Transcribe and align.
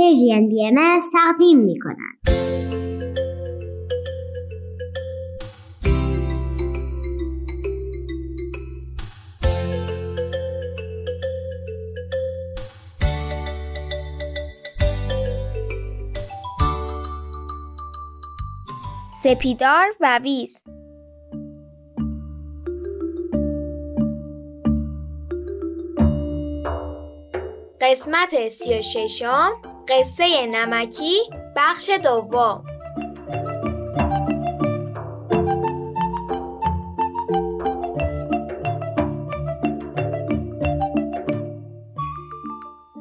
پیجین 0.00 0.48
بی 0.48 0.70
تقدیم 1.12 1.58
می 1.58 1.78
کنند. 1.78 2.20
سپیدار 19.22 19.86
و 20.00 20.20
ویز 20.22 20.64
قسمت 27.80 28.48
سی 28.48 28.78
و 28.78 28.82
ششم 28.82 29.69
قصه 29.90 30.46
نمکی 30.46 31.16
بخش 31.56 31.90
دوم. 31.90 32.64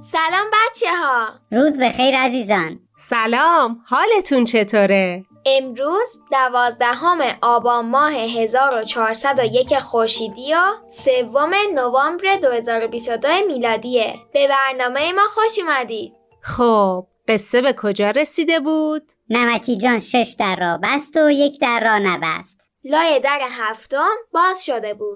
سلام 0.02 0.47
بچه 0.53 0.95
ها 0.95 1.30
روز 1.52 1.80
بخیر 1.80 2.17
عزیزان. 2.17 2.80
سلام 2.97 3.81
حالتون 3.85 4.44
چطوره؟ 4.44 5.25
امروز 5.45 6.19
دوازدهم 6.31 7.17
آبان 7.41 7.85
ماه 7.85 8.13
1401 8.13 9.80
خورشیدی 9.80 10.53
و 10.53 10.58
سوم 10.91 11.52
نوامبر 11.73 12.35
2022 12.35 13.27
میلادیه. 13.47 14.16
به 14.33 14.47
برنامه 14.47 15.11
ما 15.11 15.27
خوش 15.27 15.59
اومدید. 15.59 16.19
خب 16.41 17.07
قصه 17.27 17.61
به 17.61 17.73
کجا 17.77 18.11
رسیده 18.11 18.59
بود؟ 18.59 19.11
نمکی 19.30 19.77
جان 19.77 19.99
شش 19.99 20.35
در 20.39 20.55
را 20.55 20.80
بست 20.83 21.17
و 21.17 21.30
یک 21.30 21.59
در 21.59 21.80
را 21.83 22.00
نبست. 22.03 22.61
لای 22.83 23.19
در 23.19 23.39
هفتم 23.52 24.16
باز 24.33 24.66
شده 24.66 24.94
بود. 24.94 25.16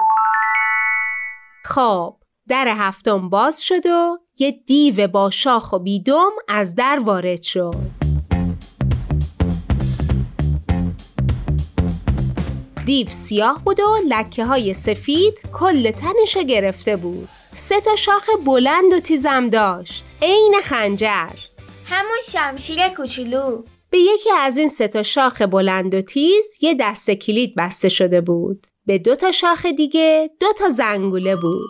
خب 1.66 2.16
در 2.48 2.68
هفتم 2.68 3.30
باز 3.30 3.64
شد 3.64 3.86
و 3.86 4.18
یه 4.40 4.52
دیو 4.52 5.08
با 5.08 5.30
شاخ 5.30 5.74
و 5.74 5.80
بیدم 5.80 6.32
از 6.48 6.76
در 6.76 7.00
وارد 7.00 7.42
شد. 7.42 7.76
دیو 12.86 13.10
سیاه 13.10 13.62
بود 13.64 13.80
و 13.80 13.98
لکه 14.10 14.46
های 14.46 14.74
سفید 14.74 15.34
کل 15.54 15.92
تنش 15.92 16.38
گرفته 16.38 16.96
بود. 16.96 17.30
سه 17.54 17.82
تا 17.82 17.96
شاخ 17.96 18.30
بلند 18.46 18.94
و 18.94 19.00
تیزم 19.00 19.50
داشت. 19.50 20.06
عین 20.24 20.56
خنجر. 20.64 21.30
همون 21.86 22.18
شمشیر 22.32 22.88
کوچولو. 22.88 23.64
به 23.90 23.98
یکی 23.98 24.30
از 24.32 24.58
این 24.58 24.70
سه 24.70 24.88
تا 24.88 25.04
شاخ 25.04 25.42
بلند 25.42 25.94
و 25.94 26.02
تیز 26.02 26.46
یه 26.62 26.76
دست 26.80 27.12
کلید 27.12 27.56
بسته 27.58 27.90
شده 27.90 28.22
بود. 28.22 28.68
به 28.86 28.98
دو 28.98 29.16
تا 29.16 29.32
شاخ 29.32 29.66
دیگه 29.66 30.30
دو 30.40 30.54
تا 30.54 30.70
زنگوله 30.70 31.36
بود. 31.36 31.70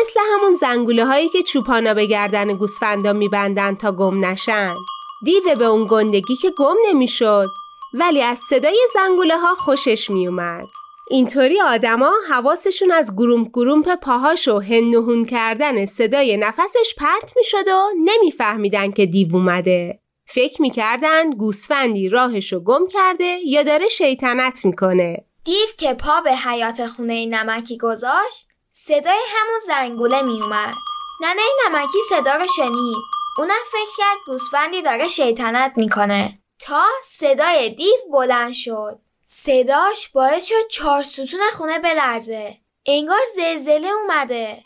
مثل 0.00 0.20
همون 0.32 0.54
زنگوله 0.54 1.04
هایی 1.04 1.28
که 1.28 1.42
چوپانا 1.42 1.94
به 1.94 2.06
گردن 2.06 2.56
گوسفندا 2.56 3.12
میبندن 3.12 3.74
تا 3.74 3.92
گم 3.92 4.24
نشن. 4.24 4.74
دیو 5.24 5.54
به 5.58 5.64
اون 5.64 5.86
گندگی 5.90 6.36
که 6.36 6.50
گم 6.58 6.76
نمی‌شد. 6.88 7.46
ولی 7.94 8.22
از 8.22 8.38
صدای 8.38 8.86
زنگوله 8.94 9.36
ها 9.38 9.54
خوشش 9.54 10.10
می 10.10 10.28
اومد. 10.28 10.66
اینطوری 11.10 11.60
آدما 11.60 12.12
حواسشون 12.30 12.90
از 12.90 13.12
گروم 13.16 13.44
گرومپ 13.44 13.94
پاهاش 13.94 14.48
و 14.48 14.60
کردن 15.28 15.86
صدای 15.86 16.36
نفسش 16.36 16.94
پرت 16.98 17.32
می 17.36 17.44
شد 17.44 17.68
و 17.68 17.90
نمیفهمیدن 18.04 18.92
که 18.92 19.06
دیو 19.06 19.36
اومده. 19.36 20.00
فکر 20.26 20.62
می‌کردن 20.62 21.30
گوسفندی 21.30 22.08
راهشو 22.08 22.60
گم 22.60 22.86
کرده 22.86 23.38
یا 23.44 23.62
داره 23.62 23.88
شیطنت 23.88 24.64
می‌کنه. 24.64 25.24
دیو 25.44 25.66
که 25.78 25.94
پا 25.94 26.20
به 26.20 26.36
حیات 26.36 26.86
خونه 26.86 27.26
نمکی 27.26 27.78
گذاشت 27.78 28.48
صدای 28.70 29.20
همون 29.28 29.60
زنگوله 29.66 30.22
میومد. 30.22 30.74
ننه 31.22 31.42
نمکی 31.66 31.98
صدا 32.08 32.36
رو 32.36 32.46
شنید. 32.56 32.96
اونم 33.38 33.64
فکر 33.72 33.96
کرد 33.98 34.16
گوسفندی 34.26 34.82
داره 34.82 35.08
شیطنت 35.08 35.72
می‌کنه. 35.76 36.38
تا 36.60 36.84
صدای 37.04 37.70
دیو 37.70 38.12
بلند 38.12 38.52
شد 38.52 38.98
صداش 39.30 40.08
باعث 40.08 40.44
شد 40.44 40.68
چهار 40.70 41.02
ستون 41.02 41.40
خونه 41.52 41.78
بلرزه. 41.78 42.56
انگار 42.86 43.18
زلزله 43.36 43.88
اومده. 43.88 44.62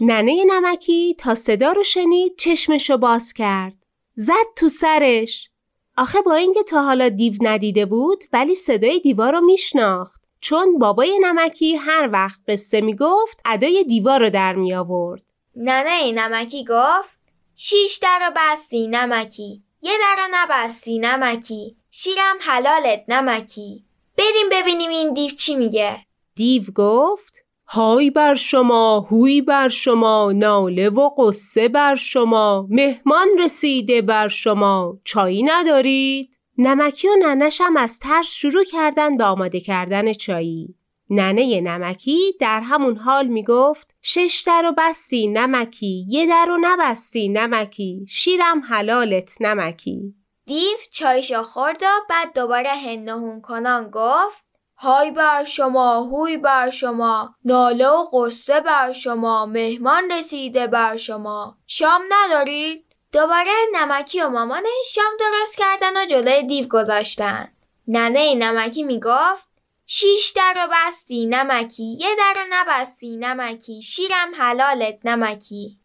ننه 0.00 0.44
نمکی 0.44 1.14
تا 1.18 1.34
صدا 1.34 1.72
رو 1.72 1.82
شنید 1.82 2.36
چشمشو 2.38 2.96
باز 2.96 3.32
کرد. 3.32 3.74
زد 4.14 4.46
تو 4.56 4.68
سرش. 4.68 5.50
آخه 5.96 6.20
با 6.20 6.34
اینکه 6.34 6.62
تا 6.62 6.82
حالا 6.82 7.08
دیو 7.08 7.34
ندیده 7.42 7.86
بود 7.86 8.24
ولی 8.32 8.54
صدای 8.54 9.00
دیوار 9.00 9.32
رو 9.32 9.40
میشناخت. 9.40 10.22
چون 10.40 10.78
بابای 10.78 11.18
نمکی 11.22 11.76
هر 11.76 12.10
وقت 12.12 12.40
قصه 12.48 12.80
می‌گفت 12.80 13.40
ادای 13.44 13.84
دیوار 13.84 14.20
رو 14.20 14.30
در 14.30 14.52
می 14.52 14.74
آورد 14.74 15.22
ننه 15.56 16.12
نمکی 16.12 16.64
گفت 16.64 17.18
شیش 17.54 17.96
در 17.96 18.32
بستی 18.36 18.88
نمکی. 18.88 19.62
یه 19.82 19.92
در 20.00 20.28
نبستی 20.30 20.98
نمکی. 20.98 21.79
شیرم 21.90 22.36
حلالت 22.40 23.04
نمکی 23.08 23.84
بریم 24.18 24.48
ببینیم 24.52 24.90
این 24.90 25.14
دیو 25.14 25.30
چی 25.30 25.54
میگه. 25.54 26.06
دیو 26.34 26.62
گفت 26.74 27.44
های 27.66 28.10
بر 28.10 28.34
شما 28.34 29.00
هوی 29.00 29.40
بر 29.40 29.68
شما 29.68 30.32
ناله 30.32 30.88
و 30.88 31.10
قصه 31.18 31.68
بر 31.68 31.94
شما 31.94 32.66
مهمان 32.70 33.28
رسیده 33.38 34.02
بر 34.02 34.28
شما 34.28 34.98
چایی 35.04 35.42
ندارید؟ 35.42 36.38
نمکی 36.58 37.08
و 37.08 37.16
ننشم 37.22 37.76
از 37.76 37.98
ترس 37.98 38.32
شروع 38.32 38.64
کردن 38.64 39.16
به 39.16 39.24
آماده 39.24 39.60
کردن 39.60 40.12
چایی. 40.12 40.74
ننه 41.10 41.60
نمکی 41.60 42.32
در 42.40 42.60
همون 42.60 42.96
حال 42.96 43.26
می‌گفت 43.26 43.94
شش 44.02 44.44
در 44.46 44.64
و 44.66 44.74
بستی 44.78 45.28
نمکی 45.28 46.06
یه 46.08 46.26
در 46.26 46.50
و 46.50 46.58
نبستی 46.60 47.28
نمکی 47.28 48.06
شیرم 48.08 48.60
حلالت 48.68 49.36
نمکی 49.40 50.14
دیو 50.50 50.78
چایشو 50.90 51.42
خورد 51.42 51.82
و 51.82 51.86
بعد 52.08 52.32
دوباره 52.32 52.70
هنهون 52.70 53.40
کنان 53.40 53.90
گفت 53.90 54.44
های 54.76 55.10
بر 55.10 55.44
شما 55.44 56.00
هوی 56.00 56.36
بر 56.36 56.70
شما 56.70 57.34
ناله 57.44 57.88
و 57.88 58.06
قصه 58.12 58.60
بر 58.60 58.92
شما 58.92 59.46
مهمان 59.46 60.10
رسیده 60.12 60.66
بر 60.66 60.96
شما 60.96 61.58
شام 61.66 62.02
ندارید؟ 62.08 62.84
دوباره 63.12 63.50
نمکی 63.74 64.20
و 64.20 64.28
مامانش 64.28 64.94
شام 64.94 65.12
درست 65.20 65.56
کردن 65.56 66.02
و 66.02 66.06
جلوی 66.06 66.42
دیو 66.42 66.68
گذاشتن. 66.68 67.48
ننه 67.88 68.34
نمکی 68.34 68.82
می‌گفت 68.82 69.48
شیش 69.86 70.30
در 70.36 70.54
رو 70.54 70.72
بستی 70.72 71.26
نمکی 71.26 71.96
یه 72.00 72.16
در 72.18 72.34
رو 72.36 72.46
نبستی 72.50 73.16
نمکی 73.16 73.82
شیرم 73.82 74.34
حلالت 74.36 74.98
نمکی. 75.04 75.78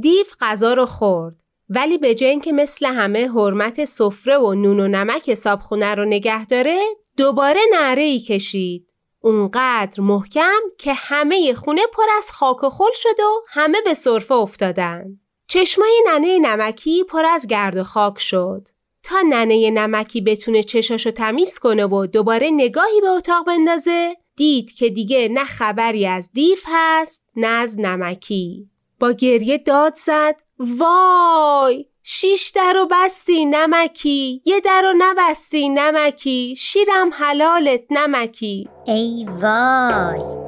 دیو 0.00 0.26
غذا 0.40 0.74
رو 0.74 0.86
خورد. 0.86 1.45
ولی 1.68 1.98
به 1.98 2.14
جای 2.14 2.30
اینکه 2.30 2.52
مثل 2.52 2.86
همه 2.86 3.28
حرمت 3.28 3.84
سفره 3.84 4.38
و 4.38 4.54
نون 4.54 4.80
و 4.80 4.88
نمک 4.88 5.34
صابخونه 5.34 5.94
رو 5.94 6.04
نگه 6.04 6.46
داره 6.46 6.78
دوباره 7.16 7.60
نعره 7.72 8.02
ای 8.02 8.20
کشید. 8.20 8.92
اونقدر 9.20 10.00
محکم 10.00 10.60
که 10.78 10.92
همه 10.94 11.54
خونه 11.54 11.82
پر 11.92 12.02
از 12.16 12.32
خاک 12.32 12.64
و 12.64 12.70
خل 12.70 12.92
شد 12.94 13.20
و 13.20 13.42
همه 13.48 13.78
به 13.84 13.94
صرفه 13.94 14.34
افتادن. 14.34 15.04
چشمای 15.48 16.02
ننه 16.06 16.38
نمکی 16.38 17.04
پر 17.04 17.24
از 17.24 17.46
گرد 17.46 17.76
و 17.76 17.84
خاک 17.84 18.18
شد. 18.18 18.68
تا 19.02 19.20
ننه 19.28 19.70
نمکی 19.70 20.20
بتونه 20.20 20.62
چشاشو 20.62 21.10
تمیز 21.10 21.58
کنه 21.58 21.86
و 21.86 22.06
دوباره 22.06 22.50
نگاهی 22.50 23.00
به 23.00 23.08
اتاق 23.08 23.46
بندازه 23.46 24.16
دید 24.36 24.72
که 24.72 24.88
دیگه 24.88 25.28
نه 25.28 25.44
خبری 25.44 26.06
از 26.06 26.30
دیف 26.32 26.64
هست 26.66 27.24
نه 27.36 27.46
از 27.46 27.80
نمکی. 27.80 28.70
با 29.00 29.12
گریه 29.12 29.58
داد 29.58 29.94
زد 29.94 30.36
وای 30.58 31.86
شیش 32.02 32.48
در 32.48 32.76
و 32.76 32.88
بستی 32.90 33.44
نمکی 33.44 34.42
یه 34.44 34.60
در 34.60 34.84
و 34.84 34.94
نبستی 34.98 35.68
نمکی 35.68 36.54
شیرم 36.58 37.10
حلالت 37.12 37.82
نمکی. 37.90 38.68
ای 38.86 39.26
وای. 39.40 40.45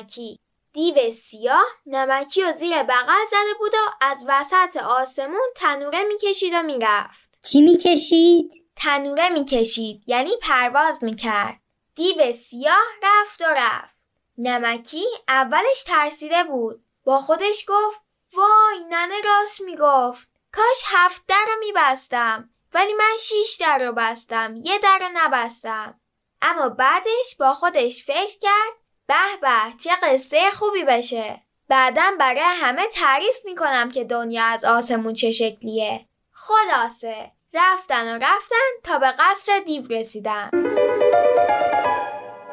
نمکی. 0.00 0.40
دیو 0.72 1.12
سیاه 1.12 1.66
نمکی 1.86 2.42
و 2.42 2.52
زیر 2.52 2.82
بغل 2.82 3.24
زده 3.30 3.54
بود 3.58 3.74
و 3.74 3.90
از 4.00 4.24
وسط 4.28 4.76
آسمون 4.76 5.48
تنوره 5.56 6.04
می‌کشید 6.04 6.52
و 6.54 6.62
می‌رفت. 6.62 7.30
چی 7.42 7.60
می‌کشید؟ 7.60 8.52
تنوره 8.76 9.28
می‌کشید 9.28 10.02
یعنی 10.06 10.30
پرواز 10.42 11.04
می‌کرد. 11.04 11.60
دیو 11.94 12.32
سیاه 12.32 12.86
رفت 13.02 13.42
و 13.42 13.44
رفت. 13.44 13.96
نمکی 14.38 15.04
اولش 15.28 15.84
ترسیده 15.86 16.44
بود. 16.44 16.84
با 17.04 17.18
خودش 17.18 17.64
گفت 17.68 18.00
وای 18.34 18.84
ننه 18.90 19.20
راست 19.24 19.60
می‌گفت. 19.60 20.28
کاش 20.52 20.82
هفت 20.86 21.22
در 21.28 21.44
رو 21.46 21.58
میبستم. 21.60 22.50
ولی 22.74 22.92
من 22.92 23.16
شیش 23.20 23.56
در 23.56 23.86
رو 23.86 23.92
بستم. 23.92 24.54
یه 24.56 24.78
در 24.78 24.98
رو 24.98 25.08
نبستم. 25.14 26.00
اما 26.42 26.68
بعدش 26.68 27.36
با 27.38 27.54
خودش 27.54 28.04
فکر 28.04 28.38
کرد 28.38 28.79
به 29.10 29.16
به 29.40 29.76
چه 29.84 29.90
قصه 30.02 30.50
خوبی 30.50 30.84
بشه 30.84 31.40
بعدم 31.68 32.18
برای 32.18 32.40
همه 32.40 32.82
تعریف 32.92 33.36
می‌کنم 33.44 33.90
که 33.90 34.04
دنیا 34.04 34.44
از 34.44 34.64
آسمون 34.64 35.14
چه 35.14 35.32
شکلیه. 35.32 36.06
خلاصه 36.30 37.30
رفتن 37.54 38.16
و 38.16 38.18
رفتن 38.22 38.56
تا 38.84 38.98
به 38.98 39.06
قصر 39.18 39.60
دیو 39.66 39.86
رسیدن. 39.90 40.50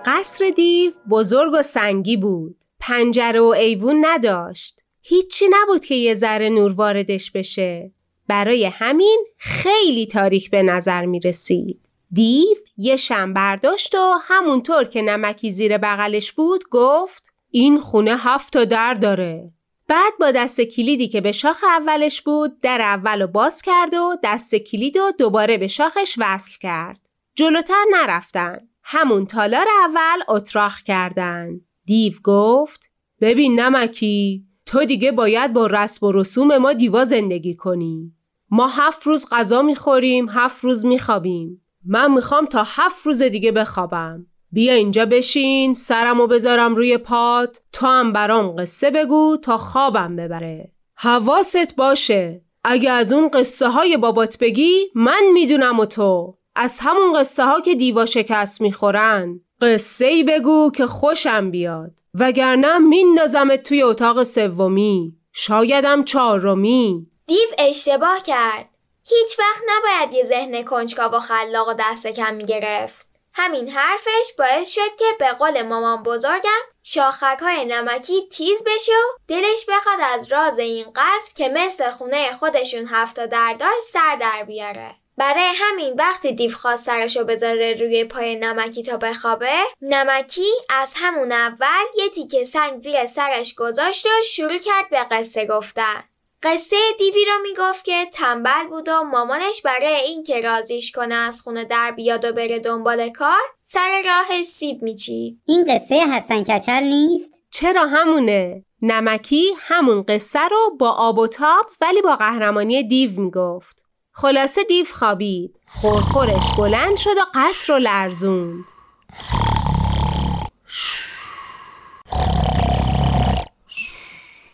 قصر 0.05 0.49
دیو 0.49 0.91
بزرگ 1.09 1.53
و 1.53 1.61
سنگی 1.61 2.17
بود. 2.17 2.63
پنجره 2.79 3.39
و 3.39 3.45
ایوون 3.45 4.05
نداشت. 4.05 4.79
هیچی 5.01 5.45
نبود 5.49 5.85
که 5.85 5.95
یه 5.95 6.15
ذره 6.15 6.49
نور 6.49 6.73
واردش 6.73 7.31
بشه. 7.31 7.91
برای 8.27 8.65
همین 8.65 9.25
خیلی 9.37 10.05
تاریک 10.05 10.51
به 10.51 10.63
نظر 10.63 11.05
می 11.05 11.19
رسید. 11.19 11.86
دیو 12.11 12.57
یه 12.77 12.95
شم 12.95 13.33
برداشت 13.33 13.95
و 13.95 14.13
همونطور 14.21 14.83
که 14.83 15.01
نمکی 15.01 15.51
زیر 15.51 15.77
بغلش 15.77 16.31
بود 16.31 16.63
گفت 16.71 17.33
این 17.51 17.79
خونه 17.79 18.15
هفت 18.17 18.53
تا 18.53 18.65
در 18.65 18.93
داره. 18.93 19.51
بعد 19.87 20.13
با 20.19 20.31
دست 20.31 20.61
کلیدی 20.61 21.07
که 21.07 21.21
به 21.21 21.31
شاخ 21.31 21.63
اولش 21.63 22.21
بود 22.21 22.59
در 22.59 22.81
اول 22.81 23.21
رو 23.21 23.27
باز 23.27 23.61
کرد 23.61 23.93
و 23.93 24.15
دست 24.23 24.55
کلید 24.55 24.97
و 24.97 25.11
دوباره 25.17 25.57
به 25.57 25.67
شاخش 25.67 26.15
وصل 26.17 26.59
کرد. 26.61 27.09
جلوتر 27.35 27.83
نرفتن. 27.93 28.67
همون 28.83 29.25
تالار 29.25 29.65
اول 29.83 30.23
اتراخ 30.27 30.83
کردن. 30.83 31.61
دیو 31.85 32.13
گفت 32.23 32.89
ببین 33.21 33.59
نمکی 33.59 34.45
تو 34.65 34.85
دیگه 34.85 35.11
باید 35.11 35.53
با 35.53 35.67
رسم 35.67 36.05
و 36.05 36.11
رسوم 36.11 36.57
ما 36.57 36.73
دیوا 36.73 37.05
زندگی 37.05 37.55
کنی. 37.55 38.13
ما 38.49 38.67
هفت 38.67 39.07
روز 39.07 39.25
غذا 39.31 39.61
می‌خوریم 39.61 40.29
هفت 40.29 40.63
روز 40.63 40.85
میخوابیم. 40.85 41.66
من 41.87 42.11
می‌خوام 42.11 42.45
تا 42.45 42.63
هفت 42.65 43.05
روز 43.05 43.23
دیگه 43.23 43.51
بخوابم. 43.51 44.25
بیا 44.51 44.73
اینجا 44.73 45.05
بشین 45.05 45.73
سرمو 45.73 46.27
بذارم 46.27 46.75
روی 46.75 46.97
پات 46.97 47.61
تو 47.73 47.87
هم 47.87 48.13
برام 48.13 48.55
قصه 48.55 48.91
بگو 48.91 49.37
تا 49.37 49.57
خوابم 49.57 50.15
ببره. 50.15 50.71
حواست 50.95 51.75
باشه. 51.75 52.41
اگه 52.63 52.91
از 52.91 53.13
اون 53.13 53.29
قصه 53.29 53.67
های 53.67 53.97
بابات 53.97 54.37
بگی 54.37 54.91
من 54.95 55.23
می‌دونم 55.33 55.79
و 55.79 55.85
تو. 55.85 56.37
از 56.55 56.79
همون 56.81 57.19
قصه 57.19 57.43
ها 57.45 57.61
که 57.61 57.75
دیوا 57.75 58.05
شکست 58.05 58.61
می‌خورن. 58.61 59.39
قصه 59.61 60.05
ای 60.05 60.23
بگو 60.23 60.71
که 60.71 60.87
خوشم 60.87 61.51
بیاد. 61.51 61.91
وگرنه 62.13 62.77
میندازمت 62.77 63.63
توی 63.63 63.83
اتاق 63.83 64.23
سومی. 64.23 65.13
شایدم 65.33 66.03
چهارمی. 66.03 67.07
دیو 67.27 67.47
اشتباه 67.59 68.23
کرد. 68.25 68.69
هیچ 69.09 69.39
وقت 69.39 69.63
نباید 69.67 70.13
یه 70.13 70.23
ذهن 70.23 70.63
کنجکاو 70.63 71.11
و 71.11 71.19
خلاق 71.19 71.67
و 71.67 71.73
دست 71.79 72.07
کم 72.07 72.33
می‌گرفت. 72.33 73.07
همین 73.33 73.69
حرفش 73.69 74.33
باعث 74.37 74.69
شد 74.69 74.95
که 74.99 75.05
به 75.19 75.27
قول 75.27 75.61
مامان 75.61 76.03
بزرگم 76.03 76.61
شاخک 76.83 77.37
های 77.41 77.65
نمکی 77.65 78.27
تیز 78.31 78.63
بشه 78.65 78.91
و 78.91 79.17
دلش 79.27 79.65
بخواد 79.69 79.99
از 80.01 80.31
راز 80.31 80.59
این 80.59 80.85
قصر 80.95 81.33
که 81.35 81.49
مثل 81.49 81.89
خونه 81.89 82.31
خودشون 82.37 82.87
هفته 82.87 83.27
در 83.27 83.55
داشت 83.59 83.81
سر 83.93 84.15
در 84.15 84.43
بیاره. 84.43 84.95
برای 85.17 85.51
همین 85.55 85.93
وقتی 85.93 86.31
دیو 86.31 86.51
خواست 86.51 86.85
سرشو 86.85 87.23
بذاره 87.23 87.73
روی 87.73 88.03
پای 88.03 88.35
نمکی 88.35 88.83
تا 88.83 88.97
بخوابه 88.97 89.59
نمکی 89.81 90.51
از 90.69 90.93
همون 90.95 91.31
اول 91.31 91.85
یه 91.97 92.09
تیکه 92.09 92.45
سنگ 92.45 92.79
زیر 92.79 93.05
سرش 93.05 93.55
گذاشت 93.55 94.05
و 94.05 94.09
شروع 94.23 94.57
کرد 94.57 94.89
به 94.89 95.03
قصه 95.11 95.45
گفتن. 95.45 96.03
قصه 96.43 96.75
دیوی 96.99 97.25
رو 97.25 97.33
می‌گفت 97.43 97.85
که 97.85 98.05
تنبل 98.13 98.67
بود 98.69 98.89
و 98.89 99.03
مامانش 99.03 99.61
برای 99.61 99.95
اینکه 99.95 100.41
رازیش 100.41 100.91
کنه 100.91 101.15
از 101.15 101.41
خونه 101.41 101.65
در 101.65 101.91
بیاد 101.91 102.25
و 102.25 102.33
بره 102.33 102.59
دنبال 102.59 103.09
کار 103.09 103.39
سر 103.63 104.01
راه 104.05 104.43
سیب 104.43 104.81
میچید. 104.83 105.41
این 105.45 105.65
قصه 105.65 105.95
حسن 105.95 106.43
کچل 106.43 106.83
نیست؟ 106.83 107.31
چرا 107.51 107.85
همونه؟ 107.85 108.65
نمکی 108.81 109.45
همون 109.59 110.03
قصه 110.03 110.47
رو 110.51 110.77
با 110.79 110.91
آب 110.91 111.17
و 111.17 111.27
تاب 111.27 111.65
ولی 111.81 112.01
با 112.01 112.15
قهرمانی 112.15 112.83
دیو 112.83 113.19
می‌گفت. 113.19 113.83
خلاصه 114.11 114.63
دیو 114.63 114.85
خوابید. 114.93 115.55
خورخورش 115.81 116.57
بلند 116.57 116.97
شد 116.97 117.17
و 117.17 117.21
قصر 117.33 117.73
رو 117.73 117.79
لرزوند. 117.79 118.65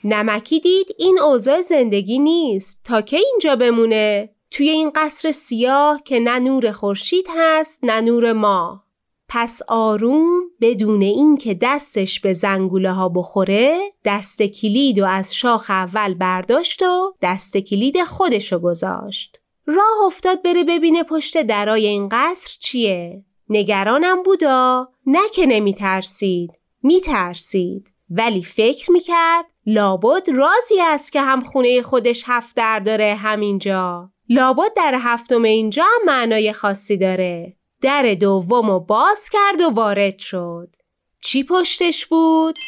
نمکی 0.04 0.60
دید 0.60 0.88
این 0.98 1.20
اوضاع 1.20 1.62
زندگی 1.62 2.20
نیست. 2.20 2.80
تا 2.84 3.02
که 3.02 3.18
اینجا 3.18 3.56
بمونه؟ 3.56 4.30
توی 4.52 4.70
این 4.70 4.92
قصر 4.96 5.32
سیاه 5.32 6.02
که 6.06 6.20
نه 6.20 6.40
نور 6.40 6.72
خورشید 6.72 7.26
هست 7.38 7.80
نه 7.84 8.02
نور 8.02 8.34
ما. 8.34 8.84
پس 9.30 9.62
آروم 9.68 10.42
بدون 10.62 11.02
اینکه 11.02 11.58
دستش 11.62 12.20
به 12.20 12.34
زنگوله 12.34 12.92
ها 12.92 13.10
بخوره 13.10 13.80
دست 14.06 14.42
کلید 14.42 15.00
و 15.00 15.06
از 15.06 15.36
شاخ 15.36 15.70
اول 15.70 16.14
برداشت 16.14 16.84
و 16.84 17.14
دست 17.22 17.58
کلید 17.58 18.04
خودشو 18.04 18.60
گذاشت. 18.60 19.42
راه 19.66 20.06
افتاد 20.06 20.42
بره 20.42 20.64
ببینه 20.64 21.04
پشت 21.04 21.42
درای 21.42 21.88
این 21.88 22.10
قصر 22.12 22.58
چیه. 22.60 23.26
نگرانم 23.50 24.24
بودا. 24.24 24.90
نه 25.06 25.30
که 25.34 25.46
نمی 25.46 25.74
ترسید 25.74 26.52
می 26.84 27.02
ترسید 27.02 27.93
ولی 28.18 28.44
فکر 28.44 28.92
می‌کرد 28.92 29.46
لابد 29.66 30.30
رازی 30.30 30.82
است 30.82 31.12
که 31.12 31.22
هم 31.22 31.42
خونه 31.42 31.82
خودش 31.82 32.24
هفت 32.28 32.56
در 32.56 32.80
داره 32.80 33.16
همینجا. 33.16 34.10
لابد 34.30 34.74
در 34.76 34.96
هفتم 35.00 35.44
اینجا 35.44 35.84
هم 35.84 36.06
معنای 36.06 36.54
خاصی 36.54 36.98
داره. 36.98 37.56
در 37.82 38.14
دوم 38.14 38.70
و 38.70 38.80
باز 38.80 39.30
کرد 39.30 39.62
و 39.62 39.70
وارد 39.70 40.20
شد. 40.20 40.76
چی 41.22 41.44
پشتش 41.44 42.06
بود؟ 42.06 42.60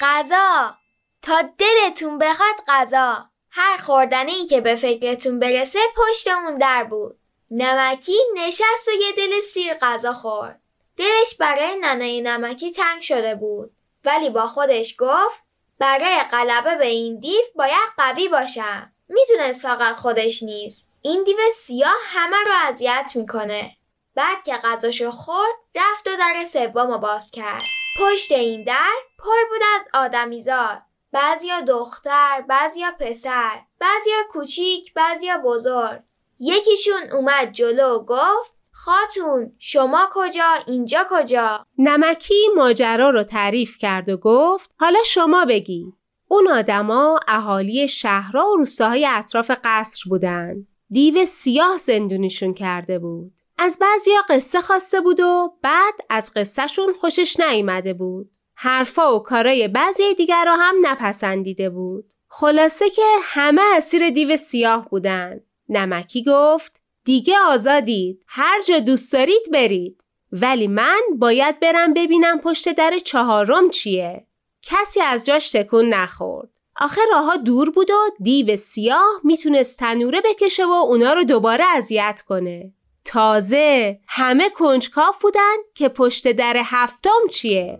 غذا. 0.00 0.74
تا 1.22 1.42
دلتون 1.58 2.18
بخواد 2.18 2.54
غذا. 2.68 3.30
هر 3.50 3.78
خوردنی 3.78 4.46
که 4.46 4.60
به 4.60 4.76
فکرتون 4.76 5.38
برسه 5.38 5.78
پشت 5.96 6.28
اون 6.28 6.58
در 6.58 6.84
بود. 6.84 7.18
نمکی 7.50 8.18
نشست 8.36 8.88
و 8.88 8.92
یه 9.00 9.12
دل 9.16 9.40
سیر 9.40 9.74
غذا 9.74 10.12
خورد. 10.12 10.60
دلش 10.96 11.34
برای 11.40 11.76
ننه 11.80 12.20
نمکی 12.20 12.72
تنگ 12.72 13.02
شده 13.02 13.34
بود. 13.34 13.75
ولی 14.06 14.30
با 14.30 14.46
خودش 14.46 14.94
گفت 14.98 15.42
برای 15.78 16.22
غلبه 16.30 16.74
به 16.74 16.86
این 16.86 17.20
دیو 17.20 17.42
باید 17.54 17.90
قوی 17.96 18.28
باشم. 18.28 18.92
می‌دونست 19.08 19.62
فقط 19.62 19.94
خودش 19.94 20.42
نیست. 20.42 20.92
این 21.02 21.24
دیو 21.24 21.36
سیاه 21.54 21.98
همه 22.04 22.36
رو 22.46 22.52
اذیت 22.68 23.12
می‌کنه. 23.14 23.76
بعد 24.14 24.44
که 24.44 24.54
غذاشو 24.54 25.10
خورد 25.10 25.54
رفت 25.74 26.08
و 26.08 26.16
در 26.16 26.44
سوم 26.52 26.96
باز 26.96 27.30
کرد. 27.30 27.62
پشت 28.00 28.32
این 28.32 28.64
در 28.64 28.92
پر 29.18 29.44
بود 29.50 29.62
از 29.74 30.02
آدمیزاد. 30.04 30.82
بعضیا 31.12 31.60
دختر 31.60 32.44
بعضیا 32.48 32.90
پسر 33.00 33.60
بعضیا 33.78 34.16
کوچیک 34.30 34.94
بعضیا 34.94 35.38
بزرگ. 35.38 36.00
یکیشون 36.40 37.10
اومد 37.12 37.52
جلو 37.52 37.94
و 37.94 38.04
گفت 38.04 38.55
خاتون 38.78 39.52
شما 39.58 40.08
کجا؟ 40.12 40.54
اینجا 40.66 41.06
کجا؟ 41.10 41.66
نمکی 41.78 42.34
ماجرا 42.56 43.10
رو 43.10 43.22
تعریف 43.22 43.78
کرد 43.78 44.08
و 44.08 44.16
گفت 44.16 44.74
حالا 44.80 44.98
شما 45.06 45.44
بگی. 45.44 45.92
اون 46.28 46.48
آدما 46.48 47.18
اهالی 47.28 47.88
شهرها 47.88 48.50
و 48.50 48.56
روستاهای 48.56 49.06
اطراف 49.10 49.50
قصر 49.64 50.02
بودن. 50.08 50.54
دیو 50.90 51.24
سیاه 51.24 51.76
زندونیشون 51.76 52.54
کرده 52.54 52.98
بود. 52.98 53.32
از 53.58 53.78
بعضیا 53.80 54.20
قصه 54.28 54.60
خواسته 54.60 55.00
بود 55.00 55.20
و 55.20 55.54
بعد 55.62 55.94
از 56.10 56.32
قصهشون 56.34 56.92
خوشش 56.92 57.40
نیامده 57.40 57.94
بود. 57.94 58.30
حرفا 58.54 59.16
و 59.16 59.22
کارای 59.22 59.68
بعضی 59.68 60.14
دیگر 60.14 60.44
را 60.46 60.56
هم 60.56 60.74
نپسندیده 60.82 61.70
بود. 61.70 62.12
خلاصه 62.28 62.90
که 62.90 63.02
همه 63.22 63.62
اسیر 63.76 64.10
دیو 64.10 64.36
سیاه 64.36 64.88
بودن. 64.88 65.40
نمکی 65.68 66.24
گفت 66.26 66.85
دیگه 67.06 67.38
آزادید. 67.38 68.24
هر 68.28 68.62
جا 68.62 68.78
دوست 68.78 69.12
دارید 69.12 69.42
برید. 69.52 70.04
ولی 70.32 70.68
من 70.68 71.00
باید 71.18 71.60
برم 71.60 71.94
ببینم 71.94 72.38
پشت 72.38 72.72
در 72.72 72.98
چهارم 73.04 73.70
چیه. 73.70 74.26
کسی 74.62 75.00
از 75.00 75.26
جاش 75.26 75.50
تکون 75.50 75.88
نخورد. 75.88 76.48
آخه 76.76 77.00
راهها 77.12 77.36
دور 77.36 77.70
بود 77.70 77.90
و 77.90 77.94
دیو 78.20 78.56
سیاه 78.56 79.20
می‌تونست 79.24 79.78
تنوره 79.78 80.20
بکشه 80.20 80.66
و 80.66 80.70
اونا 80.70 81.12
رو 81.12 81.24
دوباره 81.24 81.64
اذیت 81.76 82.22
کنه. 82.28 82.72
تازه 83.04 83.98
همه 84.08 84.50
کنجکاف 84.50 85.22
بودن 85.22 85.56
که 85.74 85.88
پشت 85.88 86.32
در 86.32 86.56
هفتم 86.64 87.28
چیه. 87.30 87.76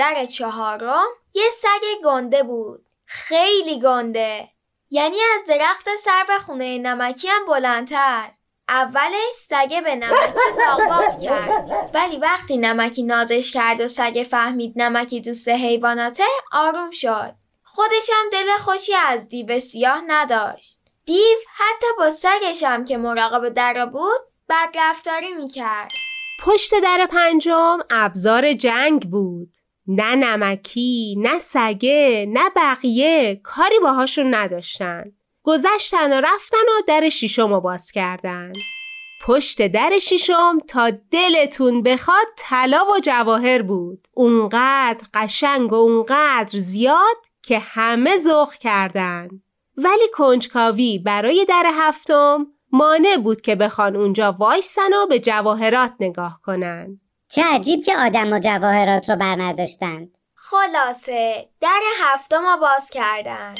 پشت 0.00 0.14
در 0.14 0.24
چهارم 0.24 1.06
یه 1.34 1.44
سگ 1.62 2.04
گنده 2.04 2.42
بود. 2.42 2.86
خیلی 3.04 3.80
گنده. 3.80 4.48
یعنی 4.90 5.16
از 5.34 5.40
درخت 5.48 5.88
سرو 6.04 6.38
خونه 6.38 6.78
نمکی 6.78 7.28
هم 7.28 7.46
بلندتر. 7.46 8.30
اولش 8.68 9.32
سگه 9.32 9.80
به 9.80 9.96
نمکی 9.96 10.32
واق 10.88 11.22
کرد. 11.22 11.90
ولی 11.94 12.16
وقتی 12.16 12.56
نمکی 12.56 13.02
نازش 13.02 13.52
کرد 13.52 13.80
و 13.80 13.88
سگه 13.88 14.24
فهمید 14.24 14.72
نمکی 14.76 15.20
دوست 15.20 15.48
حیواناته 15.48 16.24
آروم 16.52 16.90
شد. 16.90 17.34
خودش 17.64 18.10
هم 18.12 18.30
دل 18.32 18.56
خوشی 18.56 18.94
از 18.94 19.28
دیو 19.28 19.60
سیاه 19.60 20.02
نداشت. 20.06 20.78
دیو 21.06 21.38
حتی 21.54 21.86
با 21.98 22.10
سگش 22.10 22.62
هم 22.62 22.84
که 22.84 22.96
مراقب 22.96 23.48
در 23.48 23.86
بود 23.86 24.20
بدرفتاری 24.48 25.34
می‌کرد. 25.34 25.90
پشت 26.44 26.80
در 26.82 27.08
پنجم 27.10 27.78
ابزار 27.90 28.52
جنگ 28.52 29.10
بود. 29.10 29.59
نه 29.86 30.14
نمکی 30.14 31.16
نه 31.18 31.38
سگه 31.38 32.26
نه 32.28 32.50
بقیه 32.56 33.40
کاری 33.42 33.78
باهاشون 33.82 34.34
نداشتن. 34.34 35.12
گذشتن 35.42 36.12
و 36.12 36.20
رفتن 36.20 36.68
و 36.78 36.82
در 36.86 37.08
شیشم 37.08 37.54
رو 37.54 37.60
باز 37.60 37.92
کردن. 37.92 38.52
پشت 39.22 39.66
در 39.66 39.98
شیشم 39.98 40.58
تا 40.68 40.90
دلتون 41.10 41.82
بخواد 41.82 42.26
طلا 42.36 42.84
و 42.84 43.00
جواهر 43.00 43.62
بود. 43.62 44.00
اونقدر 44.14 45.06
قشنگ 45.14 45.72
و 45.72 45.76
اونقدر 45.76 46.58
زیاد 46.58 47.16
که 47.42 47.58
همه 47.58 48.18
ذوق 48.18 48.54
کردن. 48.54 49.28
ولی 49.76 50.08
کنجکاوی 50.14 50.98
برای 50.98 51.44
در 51.48 51.66
هفتم 51.72 52.46
مانع 52.72 53.16
بود 53.16 53.40
که 53.40 53.54
بخوان 53.54 53.96
اونجا 53.96 54.36
وایسن 54.38 54.94
و 55.02 55.06
به 55.06 55.18
جواهرات 55.18 55.92
نگاه 56.00 56.40
کنن. 56.44 57.00
چه 57.32 57.42
عجیب 57.44 57.84
که 57.84 57.96
آدم 57.96 58.32
و 58.32 58.38
جواهرات 58.38 59.10
رو 59.10 59.16
بر 59.16 59.36
نداشتند. 59.38 60.18
خلاصه 60.34 61.48
در 61.60 61.80
هفتم 62.00 62.46
رو 62.46 62.56
باز 62.60 62.90
کردن. 62.90 63.54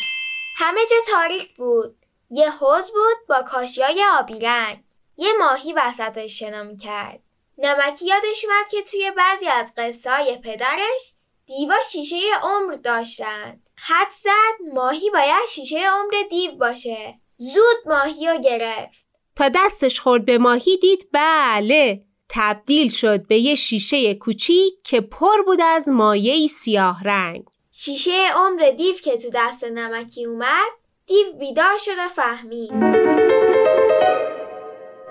همه 0.56 0.80
جا 0.90 0.96
تاریک 1.12 1.56
بود. 1.56 1.96
یه 2.30 2.50
حوز 2.50 2.90
بود 2.90 3.26
با 3.28 3.42
کاشیای 3.42 4.04
آبی 4.18 4.40
رنگ. 4.40 4.84
یه 5.16 5.32
ماهی 5.38 5.72
وسطش 5.72 6.38
شنا 6.38 6.76
کرد 6.76 7.20
نمکی 7.58 8.06
یادش 8.06 8.44
اومد 8.44 8.68
که 8.70 8.82
توی 8.82 9.10
بعضی 9.16 9.48
از 9.48 9.72
قصه 9.76 10.36
پدرش 10.44 11.12
دیوا 11.46 11.74
شیشه 11.92 12.16
عمر 12.42 12.72
داشتند 12.72 13.62
حد 13.76 14.10
زد 14.10 14.74
ماهی 14.74 15.10
باید 15.10 15.48
شیشه 15.48 15.90
عمر 15.90 16.28
دیو 16.30 16.52
باشه. 16.52 17.14
زود 17.38 17.78
ماهی 17.86 18.26
رو 18.26 18.38
گرفت. 18.38 19.04
تا 19.36 19.48
دستش 19.48 20.00
خورد 20.00 20.24
به 20.24 20.38
ماهی 20.38 20.76
دید 20.76 21.08
بله 21.12 22.04
تبدیل 22.32 22.88
شد 22.88 23.26
به 23.26 23.38
یه 23.38 23.54
شیشه 23.54 24.14
کوچیک 24.14 24.82
که 24.84 25.00
پر 25.00 25.42
بود 25.46 25.60
از 25.60 25.88
مایه 25.88 26.46
سیاه 26.46 27.02
رنگ. 27.04 27.44
شیشه 27.72 28.30
عمر 28.36 28.70
دیو 28.70 28.94
که 28.94 29.16
تو 29.16 29.28
دست 29.34 29.64
نمکی 29.64 30.24
اومد 30.24 30.70
دیو 31.06 31.32
بیدار 31.32 31.78
شد 31.78 31.98
و 31.98 32.08
فهمید. 32.08 32.72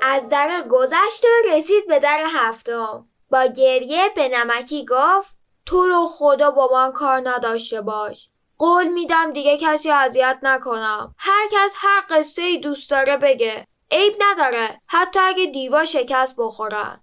از 0.02 0.30
در 0.30 0.64
گذشت 0.70 1.24
و 1.24 1.50
رسید 1.50 1.88
به 1.88 2.00
در 2.00 2.26
هفتم. 2.34 3.06
با 3.32 3.46
گریه 3.46 4.10
به 4.16 4.28
نمکی 4.28 4.86
گفت 4.86 5.38
تو 5.66 5.88
رو 5.88 6.06
خدا 6.06 6.52
با 6.52 6.70
من 6.74 6.92
کار 6.92 7.22
نداشته 7.30 7.82
باش. 7.82 8.30
قول 8.58 8.88
میدم 8.88 9.34
دیگه 9.34 9.58
کسی 9.58 9.92
اذیت 9.92 10.40
نکنم. 10.42 11.16
هر 11.18 11.48
کس 11.52 11.74
هر 11.76 12.04
قصه 12.10 12.42
ای 12.42 12.60
دوست 12.60 12.90
داره 12.90 13.18
بگه. 13.18 13.68
عیب 13.92 14.14
نداره. 14.20 14.82
حتی 14.88 15.20
اگه 15.20 15.46
دیوا 15.46 15.86
شکست 15.86 16.36
بخورن. 16.38 17.02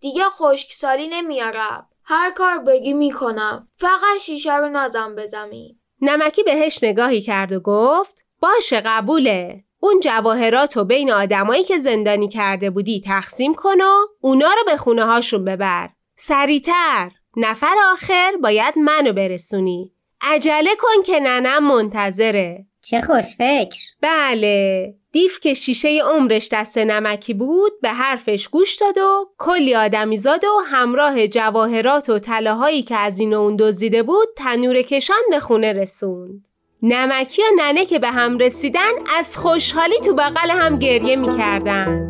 دیگه 0.00 0.24
خشکسالی 0.24 1.08
نمیارم. 1.08 1.88
هر 2.04 2.30
کار 2.30 2.58
بگی 2.58 2.92
می‌کنم. 2.92 3.68
فقط 3.76 4.20
شیشه 4.20 4.56
رو 4.56 4.68
نزن 4.68 5.14
به 5.14 5.26
زمین 5.26 5.78
نمکی 6.00 6.42
بهش 6.42 6.84
نگاهی 6.84 7.20
کرد 7.20 7.52
و 7.52 7.60
گفت 7.60 8.26
باشه 8.40 8.80
قبوله. 8.80 9.64
اون 9.80 10.00
جواهرات 10.00 10.76
رو 10.76 10.84
بین 10.84 11.10
آدمایی 11.10 11.64
که 11.64 11.78
زندانی 11.78 12.28
کرده 12.28 12.70
بودی 12.70 13.02
تقسیم 13.06 13.54
کن 13.54 13.80
و 13.80 14.06
اونا 14.20 14.48
رو 14.48 14.62
به 14.66 14.76
خونه 14.76 15.04
هاشون 15.04 15.44
ببر. 15.44 15.88
سریعتر. 16.16 17.10
نفر 17.36 17.74
آخر 17.92 18.32
باید 18.42 18.78
منو 18.78 19.12
برسونی. 19.12 19.92
عجله 20.20 20.70
کن 20.78 21.02
که 21.02 21.20
ننم 21.20 21.64
منتظره. 21.64 22.66
چه 22.90 23.00
خوش 23.00 23.36
فکر. 23.38 23.78
بله. 24.00 24.94
دیف 25.12 25.40
که 25.40 25.54
شیشه 25.54 26.00
عمرش 26.04 26.48
دست 26.52 26.78
نمکی 26.78 27.34
بود 27.34 27.72
به 27.82 27.88
حرفش 27.88 28.48
گوش 28.48 28.76
داد 28.76 28.98
و 28.98 29.28
کلی 29.38 29.74
آدمی 29.74 30.16
زاد 30.18 30.44
و 30.44 30.58
همراه 30.66 31.26
جواهرات 31.26 32.10
و 32.10 32.18
طلاهایی 32.18 32.82
که 32.82 32.96
از 32.96 33.20
این 33.20 33.34
و 33.34 33.40
اون 33.40 33.56
دزدیده 33.56 34.02
بود 34.02 34.28
تنور 34.36 34.82
کشان 34.82 35.22
به 35.30 35.40
خونه 35.40 35.72
رسوند. 35.72 36.48
نمکی 36.82 37.42
و 37.42 37.46
ننه 37.58 37.86
که 37.86 37.98
به 37.98 38.08
هم 38.08 38.38
رسیدن 38.38 38.92
از 39.18 39.38
خوشحالی 39.38 40.00
تو 40.04 40.14
بغل 40.14 40.50
هم 40.50 40.78
گریه 40.78 41.16
می‌کردن. 41.16 42.08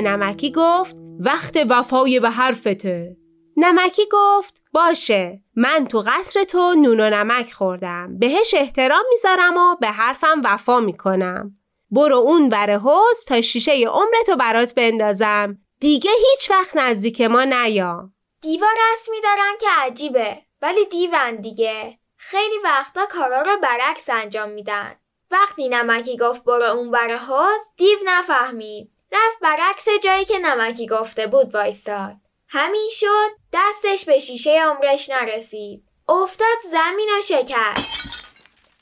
نمکی 0.00 0.52
گفت 0.56 0.96
وقت 1.20 1.66
وفای 1.70 2.20
به 2.20 2.30
حرفته. 2.30 3.16
نمکی 3.56 4.02
گفت 4.12 4.62
باشه 4.72 5.42
من 5.56 5.86
تو 5.86 6.04
قصر 6.06 6.44
تو 6.44 6.74
نون 6.74 7.00
و 7.00 7.10
نمک 7.10 7.52
خوردم. 7.52 8.18
بهش 8.18 8.54
احترام 8.54 9.04
می‌ذارم 9.10 9.56
و 9.56 9.76
به 9.80 9.86
حرفم 9.86 10.40
وفا 10.44 10.80
می‌کنم. 10.80 11.58
برو 11.90 12.16
اون 12.16 12.48
بر 12.48 12.70
حوز 12.70 13.24
تا 13.26 13.40
شیشه 13.40 13.72
عمرتو 13.72 14.36
برات 14.38 14.74
بندازم. 14.74 15.58
دیگه 15.80 16.10
هیچ 16.10 16.50
وقت 16.50 16.76
نزدیک 16.76 17.20
ما 17.20 17.44
نیا. 17.44 18.10
دیوا 18.40 18.66
رسمی 18.92 19.20
دارن 19.20 19.52
که 19.60 19.66
عجیبه 19.78 20.38
ولی 20.62 20.84
دیون 20.84 21.36
دیگه. 21.36 21.98
خیلی 22.16 22.58
وقتا 22.64 23.06
کارا 23.06 23.42
رو 23.42 23.56
برعکس 23.62 24.10
انجام 24.10 24.50
میدن. 24.50 24.94
وقتی 25.30 25.68
نمکی 25.68 26.16
گفت 26.16 26.44
برو 26.44 26.64
اون 26.64 26.90
بر 26.90 27.16
حوز 27.16 27.60
دیو 27.76 27.98
نفهمید. 28.04 28.90
رفت 29.12 29.38
برعکس 29.42 29.86
جایی 30.04 30.24
که 30.24 30.38
نمکی 30.38 30.86
گفته 30.86 31.26
بود 31.26 31.54
وایستاد. 31.54 32.14
همین 32.48 32.88
شد 32.92 33.30
دستش 33.52 34.04
به 34.04 34.18
شیشه 34.18 34.62
عمرش 34.62 35.10
نرسید. 35.10 35.84
افتاد 36.08 36.58
زمین 36.70 37.08
و 37.18 37.22
شکست. 37.22 37.98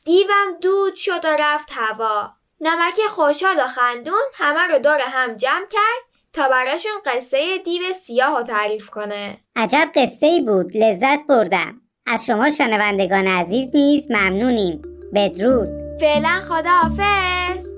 دیوم 0.04 0.58
دود 0.60 0.94
شد 0.94 1.24
و 1.24 1.36
رفت 1.40 1.68
هوا. 1.72 2.30
نمکی 2.60 3.02
خوشحال 3.08 3.60
و 3.60 3.66
خندون 3.66 4.22
همه 4.34 4.60
رو 4.60 4.78
دور 4.78 5.00
هم 5.00 5.34
جمع 5.34 5.66
کرد 5.70 6.06
تا 6.32 6.48
براشون 6.48 6.92
قصه 7.04 7.58
دیو 7.58 7.92
سیاه 7.92 8.36
رو 8.36 8.42
تعریف 8.42 8.90
کنه. 8.90 9.40
عجب 9.56 9.90
قصه 9.94 10.26
ای 10.26 10.40
بود 10.40 10.76
لذت 10.76 11.26
بردم. 11.28 11.80
از 12.06 12.26
شما 12.26 12.50
شنوندگان 12.50 13.26
عزیز 13.26 13.70
نیز 13.74 14.10
ممنونیم. 14.10 14.82
بدرود. 15.14 15.98
فعلا 16.00 16.40
خداحافظ. 16.48 17.75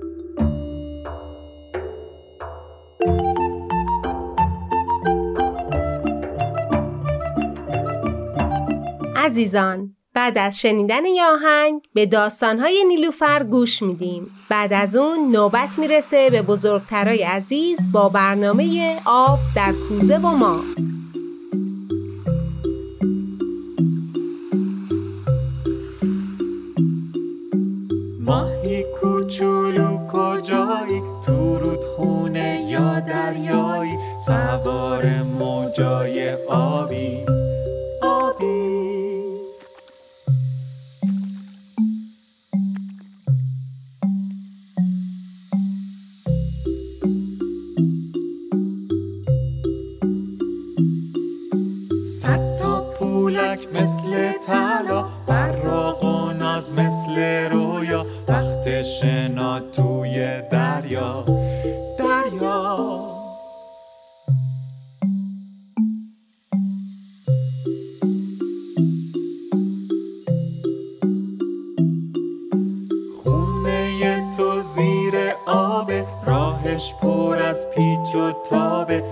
عزیزان 9.25 9.95
بعد 10.13 10.37
از 10.37 10.59
شنیدن 10.59 11.05
یه 11.05 11.25
آهنگ 11.25 11.81
به 11.93 12.05
داستانهای 12.05 12.83
نیلوفر 12.87 13.43
گوش 13.43 13.81
میدیم. 13.81 14.31
بعد 14.49 14.73
از 14.73 14.95
اون 14.95 15.31
نوبت 15.31 15.79
می‌رسه 15.79 16.29
به 16.29 16.41
بزرگترای 16.41 17.23
عزیز 17.23 17.91
با 17.91 18.09
برنامه 18.09 18.97
آب 19.05 19.39
در 19.55 19.73
کوزه 19.89 20.17
و 20.17 20.27
ما. 20.27 20.61
ماهی 28.19 28.85
کوچولو 29.01 29.97
کجایی؟ 30.13 31.01
تو 31.25 31.57
رودخونه 31.57 32.67
یا 32.69 32.99
دریایی؟ 32.99 33.97
سوار 34.25 35.23
موجای 35.23 36.33
آبی. 36.49 37.25
مثل 53.73 54.31
طلا 54.47 55.05
براق 55.27 56.03
و 56.03 56.31
ناز 56.31 56.71
مثل 56.71 56.89
مثل 57.09 57.49
رویا 57.51 58.05
وقت 58.27 58.81
شنا 58.81 59.59
توی 59.59 60.41
دریا 60.51 61.25
دریا. 61.97 62.77
خونه 73.23 74.37
تو 74.37 74.61
زیر 74.61 75.13
آب 75.47 75.91
راهش 76.25 76.93
پر 77.01 77.37
از 77.49 77.67
پیچ 77.69 78.15
و 78.15 78.31
تابه. 78.49 79.03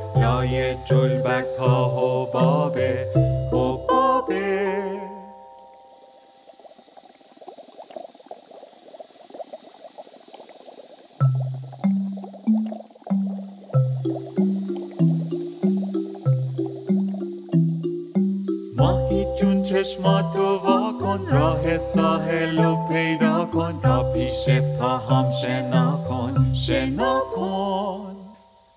شنا 26.68 27.22
کن 27.36 28.16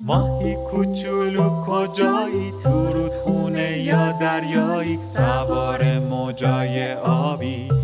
ماهی 0.00 0.54
کوچولو 0.54 1.64
کجایی؟ 1.66 2.52
تو 2.62 2.92
رودخونه 2.92 3.78
یا 3.78 4.12
دریایی؟ 4.12 4.98
سوار 5.10 5.98
موجای 5.98 6.94
آبی؟ 6.94 7.79